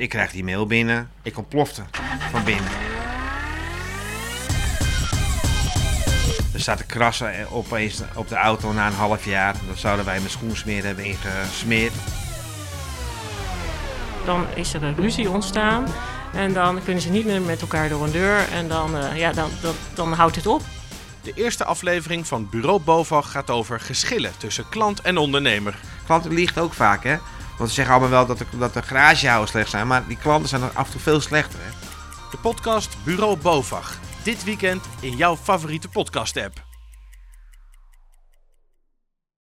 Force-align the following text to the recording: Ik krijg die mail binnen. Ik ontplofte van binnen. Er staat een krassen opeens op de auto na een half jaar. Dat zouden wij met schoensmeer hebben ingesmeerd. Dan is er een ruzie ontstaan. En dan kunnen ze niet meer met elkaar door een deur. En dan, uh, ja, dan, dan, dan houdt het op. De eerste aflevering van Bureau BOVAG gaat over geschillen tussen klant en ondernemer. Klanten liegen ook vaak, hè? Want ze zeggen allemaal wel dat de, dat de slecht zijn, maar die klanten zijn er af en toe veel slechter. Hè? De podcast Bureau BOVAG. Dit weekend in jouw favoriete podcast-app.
Ik 0.00 0.08
krijg 0.08 0.32
die 0.32 0.44
mail 0.44 0.66
binnen. 0.66 1.10
Ik 1.22 1.38
ontplofte 1.38 1.82
van 2.30 2.44
binnen. 2.44 2.70
Er 6.52 6.60
staat 6.60 6.80
een 6.80 6.86
krassen 6.86 7.50
opeens 7.50 8.02
op 8.14 8.28
de 8.28 8.34
auto 8.34 8.72
na 8.72 8.86
een 8.86 8.92
half 8.92 9.24
jaar. 9.24 9.54
Dat 9.66 9.78
zouden 9.78 10.04
wij 10.04 10.20
met 10.20 10.30
schoensmeer 10.30 10.84
hebben 10.84 11.04
ingesmeerd. 11.04 11.92
Dan 14.24 14.46
is 14.54 14.74
er 14.74 14.82
een 14.82 14.96
ruzie 14.96 15.30
ontstaan. 15.30 15.86
En 16.32 16.52
dan 16.52 16.82
kunnen 16.84 17.02
ze 17.02 17.10
niet 17.10 17.24
meer 17.24 17.42
met 17.42 17.60
elkaar 17.60 17.88
door 17.88 18.04
een 18.04 18.12
deur. 18.12 18.48
En 18.52 18.68
dan, 18.68 18.96
uh, 18.96 19.16
ja, 19.16 19.32
dan, 19.32 19.50
dan, 19.62 19.74
dan 19.94 20.12
houdt 20.12 20.36
het 20.36 20.46
op. 20.46 20.62
De 21.22 21.32
eerste 21.34 21.64
aflevering 21.64 22.26
van 22.26 22.48
Bureau 22.50 22.80
BOVAG 22.80 23.30
gaat 23.30 23.50
over 23.50 23.80
geschillen 23.80 24.32
tussen 24.38 24.68
klant 24.68 25.00
en 25.00 25.16
ondernemer. 25.16 25.78
Klanten 26.06 26.32
liegen 26.32 26.62
ook 26.62 26.72
vaak, 26.72 27.04
hè? 27.04 27.16
Want 27.56 27.68
ze 27.68 27.74
zeggen 27.74 27.94
allemaal 27.94 28.10
wel 28.10 28.26
dat 28.26 28.38
de, 28.38 28.46
dat 28.58 28.74
de 28.74 29.46
slecht 29.46 29.70
zijn, 29.70 29.86
maar 29.86 30.06
die 30.06 30.16
klanten 30.16 30.48
zijn 30.48 30.62
er 30.62 30.70
af 30.74 30.86
en 30.86 30.92
toe 30.92 31.00
veel 31.00 31.20
slechter. 31.20 31.58
Hè? 31.62 31.70
De 32.30 32.36
podcast 32.36 32.96
Bureau 33.04 33.36
BOVAG. 33.36 33.98
Dit 34.22 34.44
weekend 34.44 34.84
in 35.00 35.16
jouw 35.16 35.36
favoriete 35.36 35.88
podcast-app. 35.88 36.73